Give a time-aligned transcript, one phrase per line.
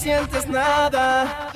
[0.00, 1.52] sientes nada.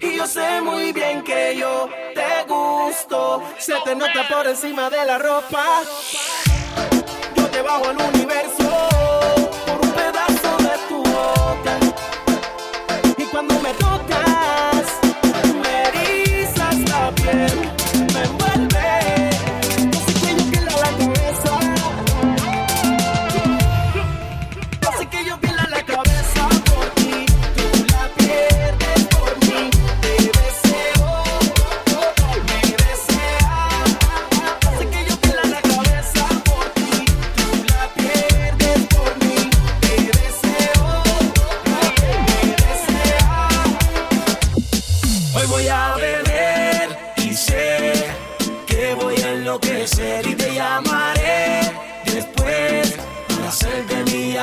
[0.00, 3.42] Y yo sé muy bien que yo te gusto.
[3.58, 5.82] Se te nota por encima de la ropa.
[7.36, 8.88] Yo te bajo al universo
[9.66, 11.74] por un pedazo de tu boca.
[13.16, 14.84] Y cuando me tocas,
[15.86, 17.65] erizas la piel,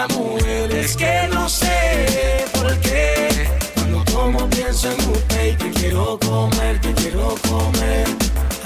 [0.06, 6.82] Es que no sé por qué cuando tomo pienso en usted y te quiero comer,
[6.82, 8.06] te quiero comer.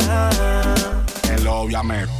[0.09, 1.03] Ah.
[1.29, 2.16] Hello, llame.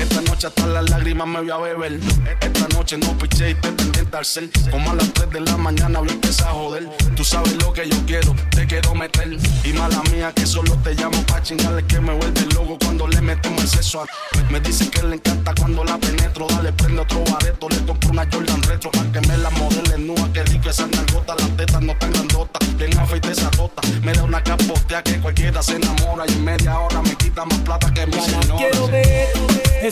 [0.00, 1.98] Esta noche hasta las lágrimas me voy a beber.
[2.40, 4.50] Esta noche no piché y te pendiente al cel.
[4.70, 6.88] Como a las 3 de la mañana voy a empezar a joder.
[7.16, 9.36] Tú sabes lo que yo quiero, te quiero meter.
[9.64, 13.20] Y mala mía que solo te llamo pa' chingarle que me vuelve loco cuando le
[13.20, 14.02] metemos el sexo.
[14.02, 14.06] a-
[14.50, 16.46] Me dice que le encanta cuando la penetro.
[16.48, 17.68] Dale, prende otro bareto.
[17.68, 20.32] Le compro una Jordan retro pa' que me la modele nua.
[20.32, 22.76] Que rico esa nalgota, las tetas no tan grandotas.
[22.76, 23.82] Bien afeite esa tota.
[24.02, 26.24] Me da una capotea que cualquiera se enamora.
[26.28, 28.56] Y en media hora me quita más plata que mi señora.
[28.56, 29.28] Quiero ver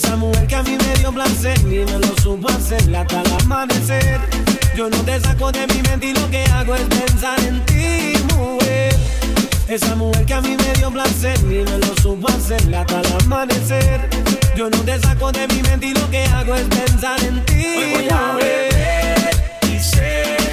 [0.04, 3.32] esa mujer que a mí me dio placer y me lo supo hacer hasta el
[3.42, 4.20] amanecer.
[4.76, 8.12] Yo no te saco de mi mente y lo que hago es pensar en ti,
[8.34, 8.94] mujer.
[9.68, 13.12] Esa mujer que a mí me dio placer y me lo supo hacer hasta el
[13.24, 14.08] amanecer.
[14.56, 17.64] Yo no te saco de mi mente y lo que hago es pensar en ti.
[17.76, 19.30] Hoy voy a beber
[19.72, 20.43] y sé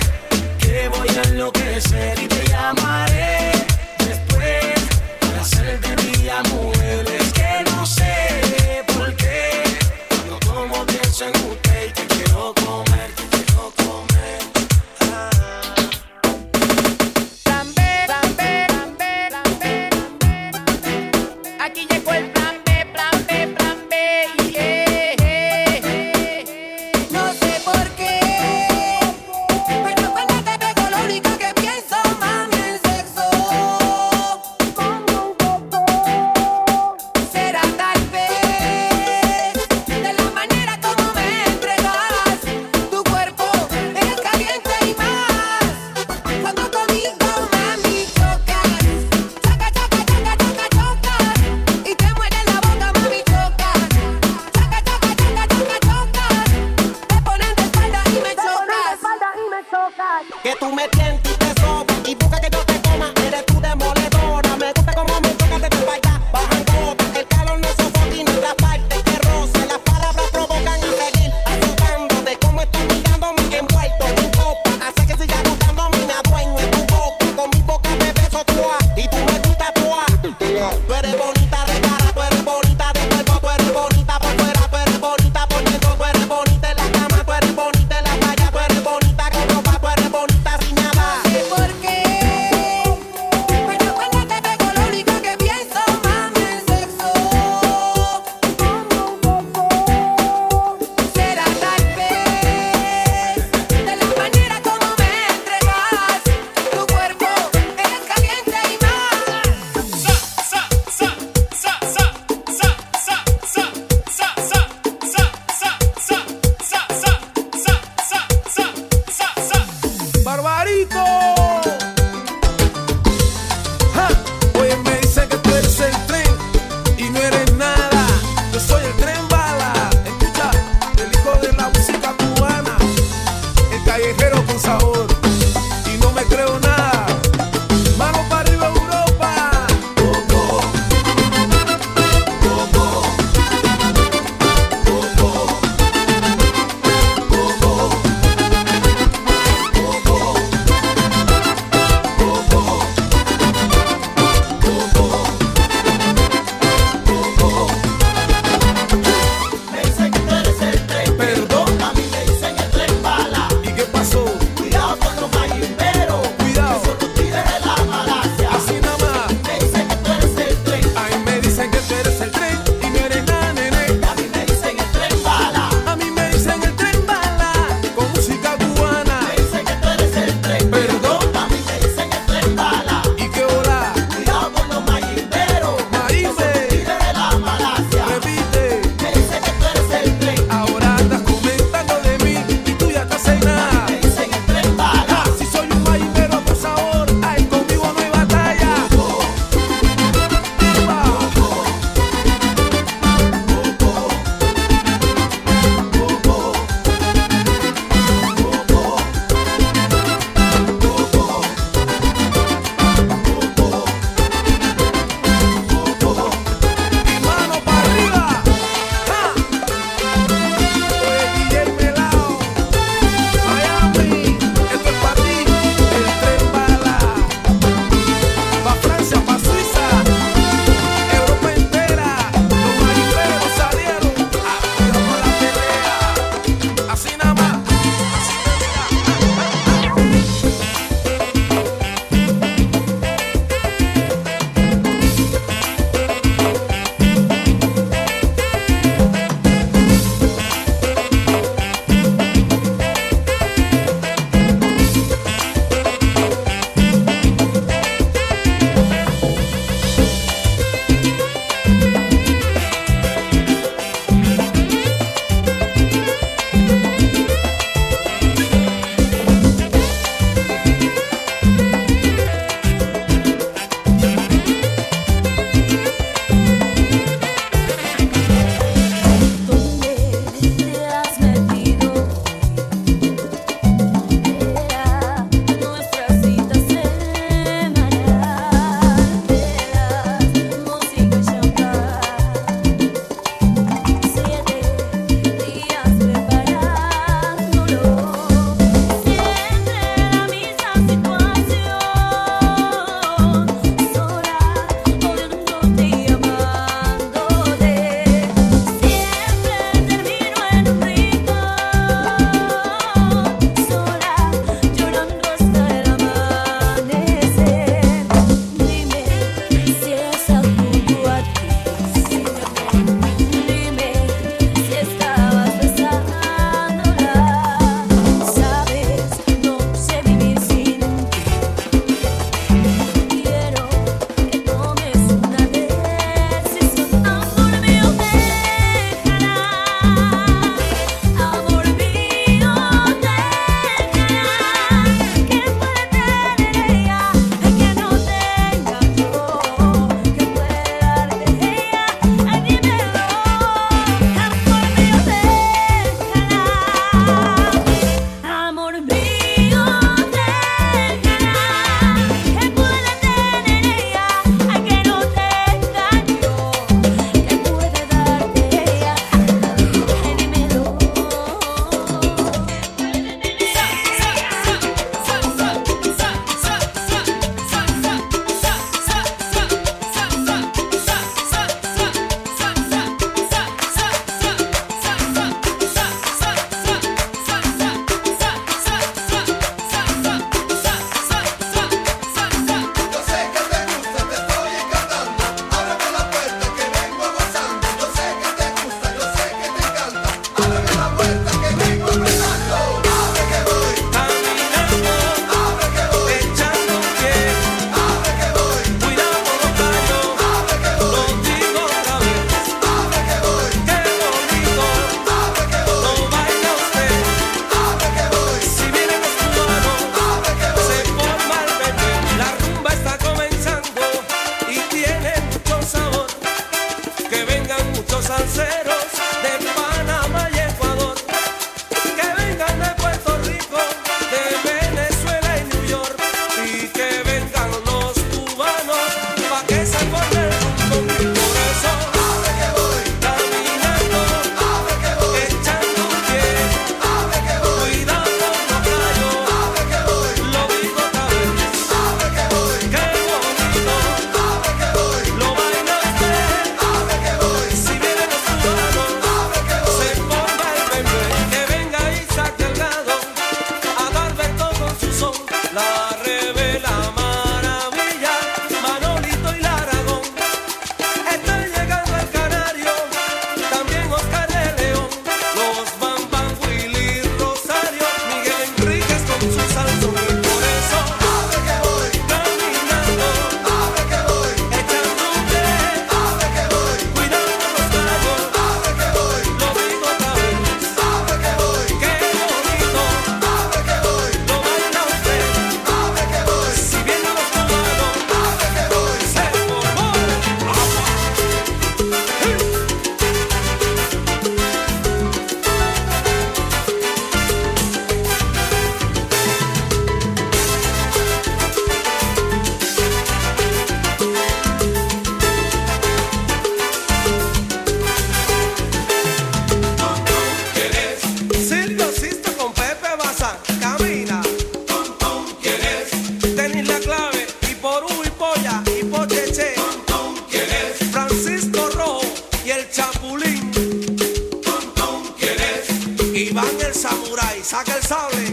[537.51, 538.30] saca el sable.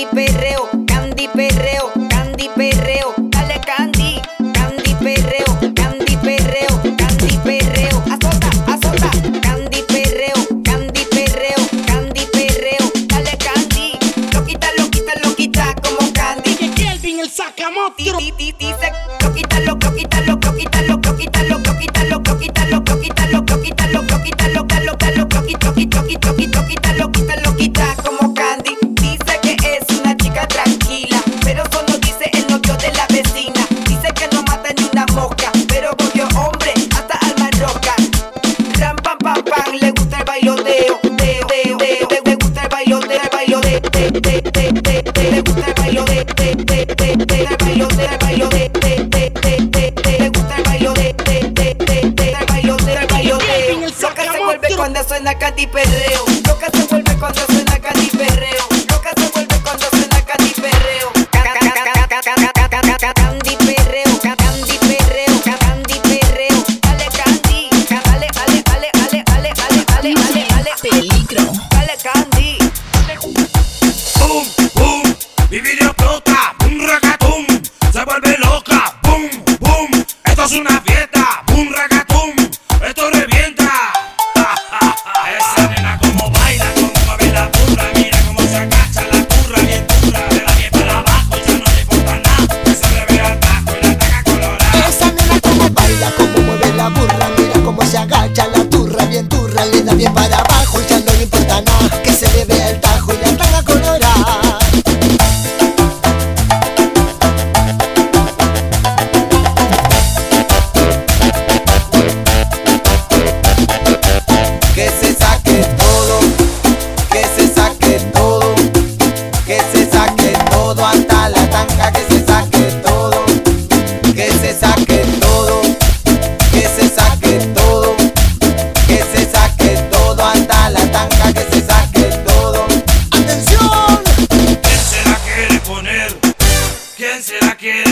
[0.00, 2.09] Candy perreo, candy perreo,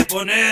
[0.09, 0.48] poner.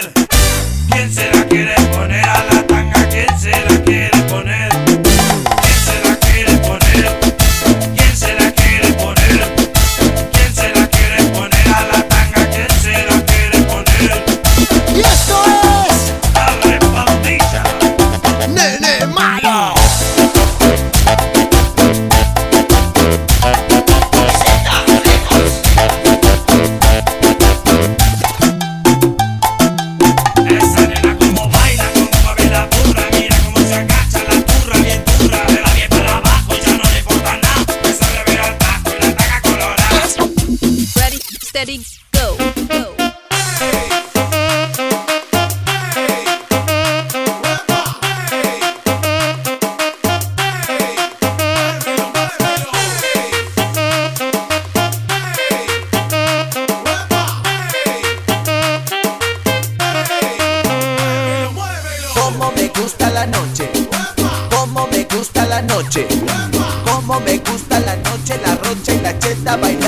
[69.61, 69.86] by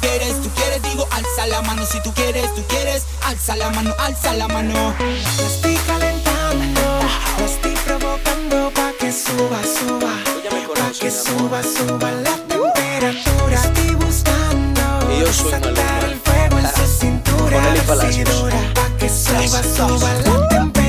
[0.00, 1.84] quieres, tú quieres, digo alza la mano.
[1.86, 4.94] Si tú quieres, tú quieres, alza la mano, alza la mano.
[4.98, 6.80] La estoy calentando,
[7.38, 10.12] la estoy provocando pa' que suba, suba.
[10.74, 13.62] Pa' que suba, suba la temperatura.
[13.62, 14.82] Estoy buscando
[15.12, 17.60] y yo soy sacar el fuego en su cintura.
[18.74, 20.79] Pa' que suba, suba la temperatura.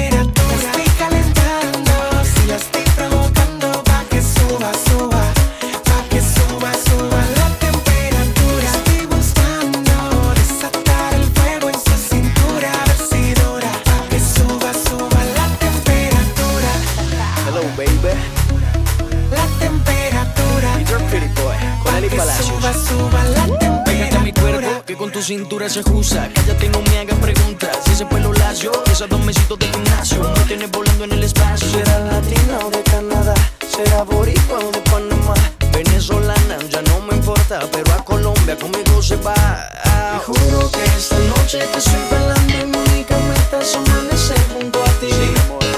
[25.21, 26.29] cintura se ajusta.
[26.33, 27.77] Cállate tengo me haga preguntas.
[27.85, 30.19] Si Ese pelo lacio, esos dos mesitos de gimnasio.
[30.37, 31.69] Me tienes volando en el espacio.
[31.69, 33.33] ¿Será latina o de Canadá?
[33.69, 35.35] ¿Será boricua o de Panamá?
[35.71, 37.59] Venezolana, ya no me importa.
[37.71, 39.33] Pero a Colombia conmigo se va.
[39.33, 44.83] Te juro que esta noche te estoy bailando y mi única meta es amanecer junto
[44.83, 45.09] a ti.
[45.09, 45.33] Sí,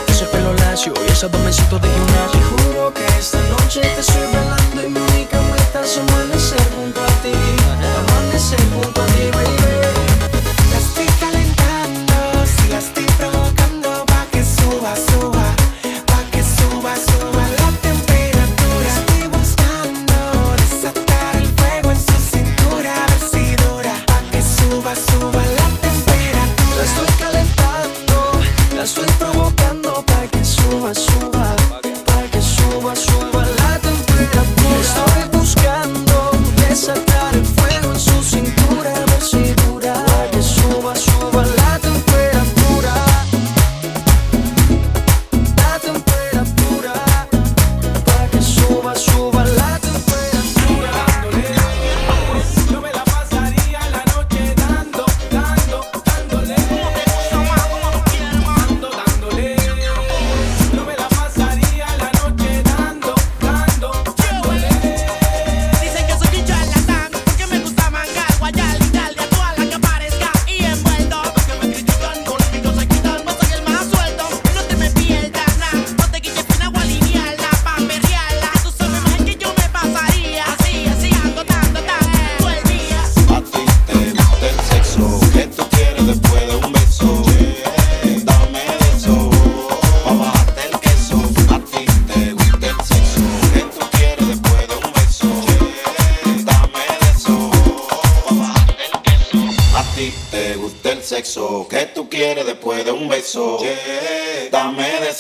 [0.08, 2.53] ese pelo lacio y esos dos mesitos de gimnasio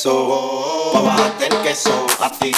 [0.04, 2.52] queso, pa' el queso, a ti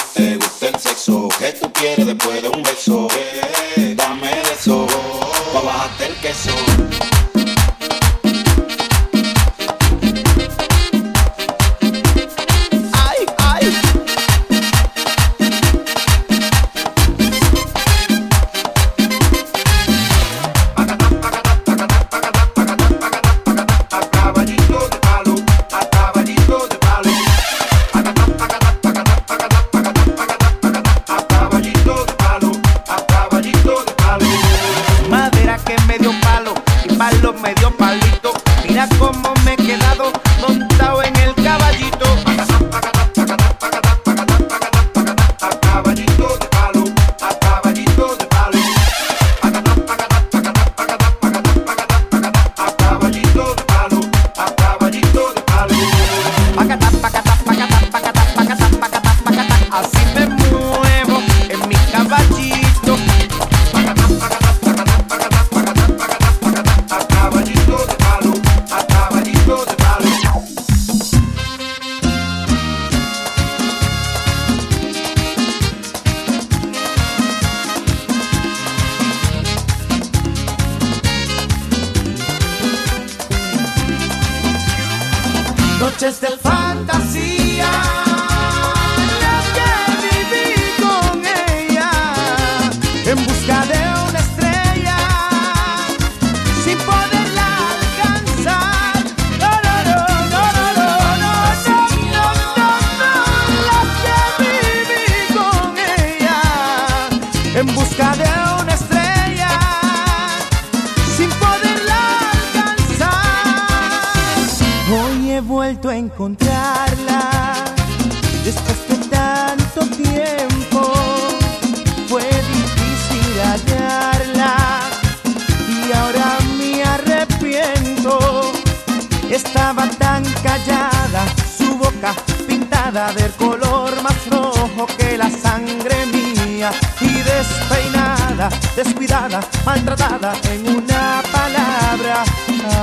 [138.76, 142.22] descuidada, maltratada, en una palabra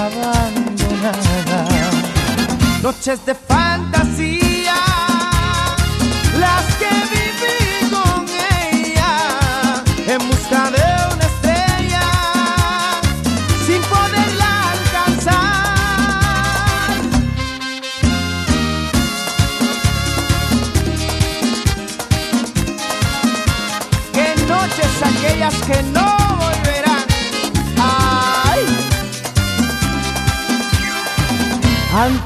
[0.01, 1.65] abandonada.
[2.82, 3.72] Noches de falla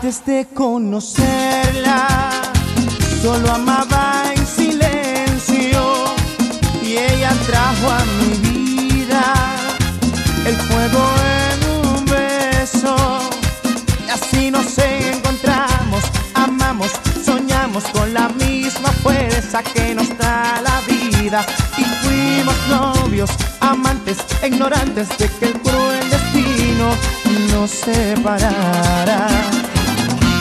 [0.08, 2.08] Antes de conocerla,
[3.22, 5.82] solo amaba en silencio
[6.82, 9.24] y ella trajo a mi vida
[10.46, 11.04] el fuego
[11.43, 12.96] en un beso.
[14.08, 16.04] Y así nos encontramos,
[16.36, 16.91] amamos,
[17.26, 21.46] soñamos con la misma fuerza que nos da la vida
[21.78, 26.96] y fuimos novios, amantes, ignorantes de que el cruel destino
[27.52, 29.28] nos separara.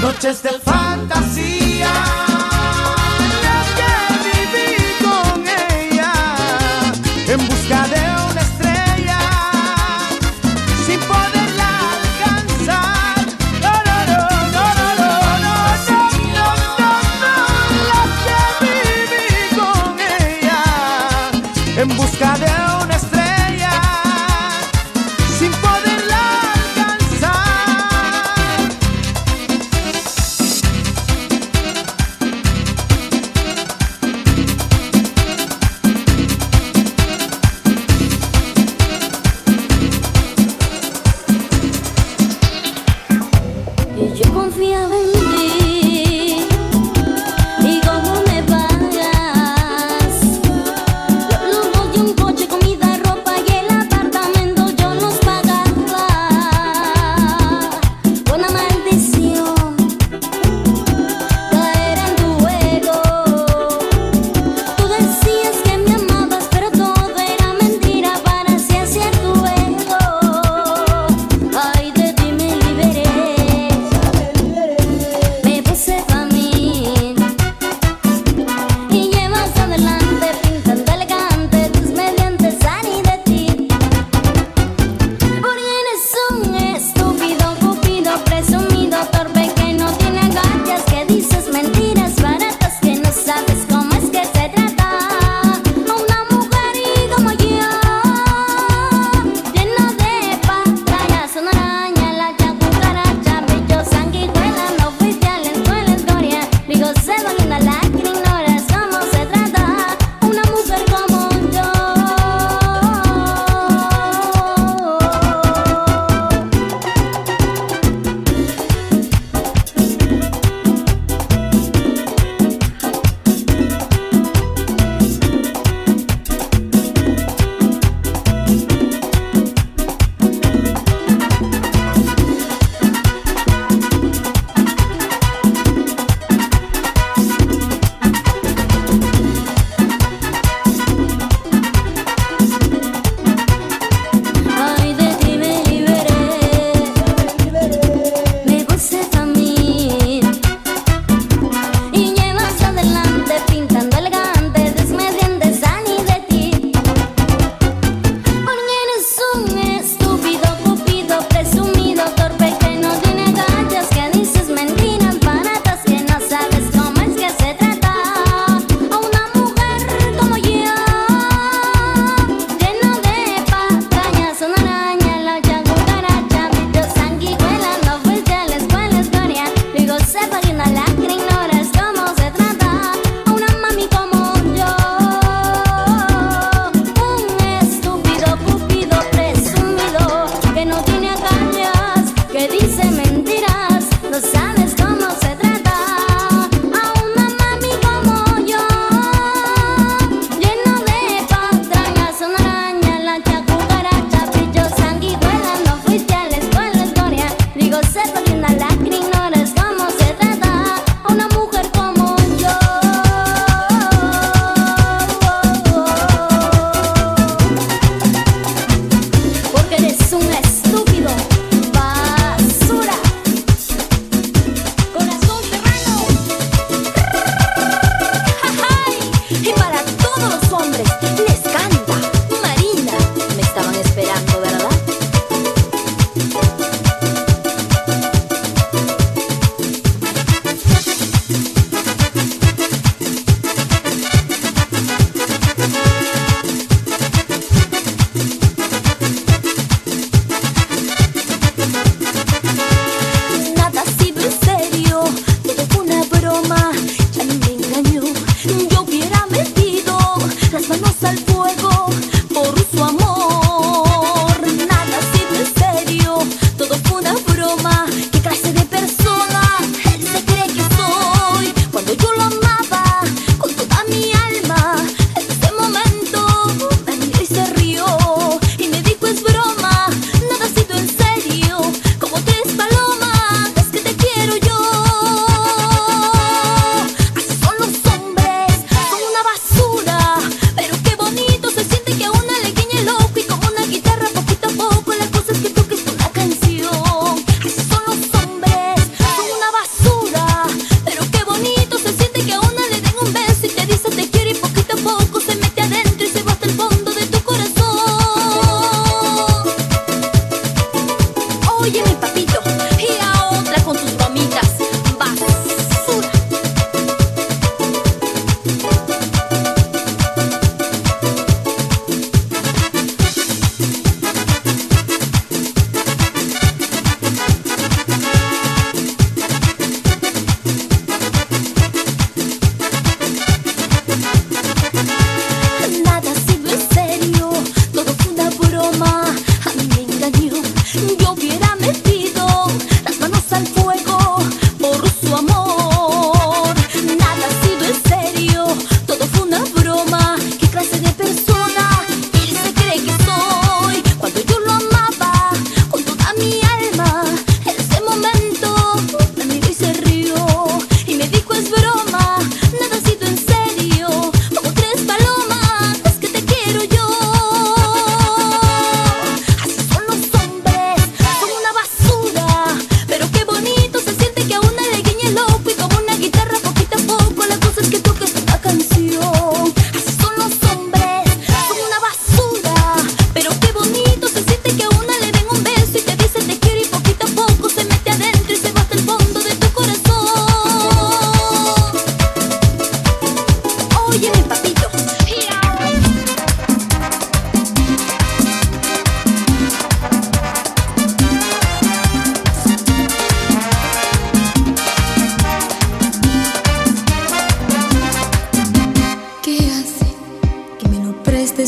[0.00, 1.92] Noches de fantasía.
[3.42, 3.92] Las que
[4.26, 6.12] viví con ella
[7.28, 8.25] en busca de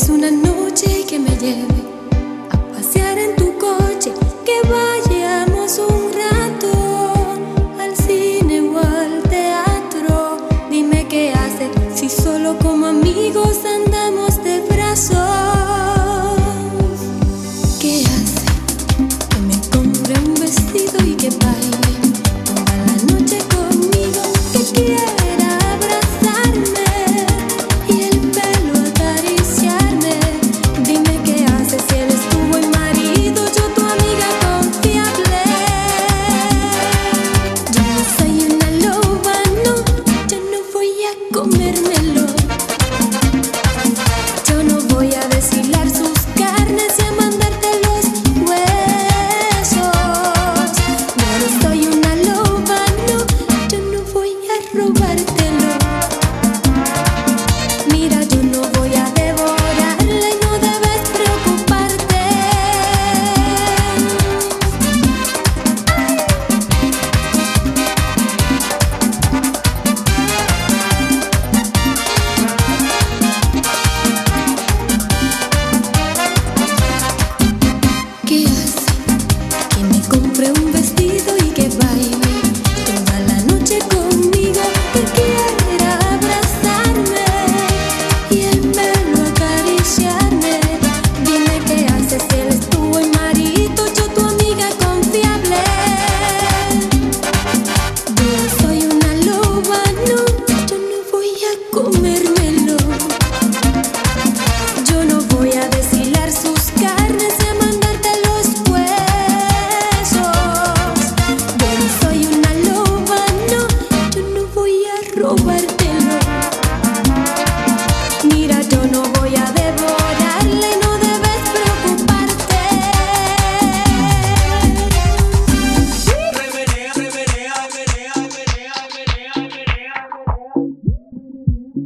[0.01, 1.83] Es una noche que me lleve
[2.51, 4.13] a pasear en tu coche,
[4.45, 5.08] que vaya.